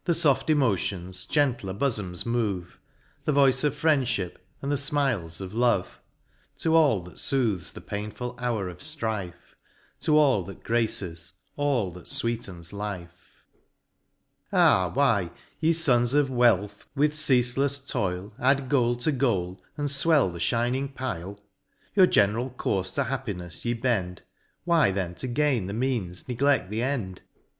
[0.03, 2.79] The foft emotions gentler bofoms move,
[3.25, 6.01] The voice of FriendlLip, and the fmiles of Love;
[6.57, 9.35] To all that fooths the painful hour of ftrife;
[9.99, 13.13] To all that graces, all that fvveetens life.
[14.51, 14.89] Ah!
[14.91, 15.29] why,
[15.59, 20.95] ye Sons of Wealth, with ceafelefs toil, Add gold to gold, and fwell the fliining
[20.95, 21.39] pile?
[21.93, 24.23] Your general courfe to happinefs ye bend.
[24.65, 27.21] Why then to gain the means negle£t the end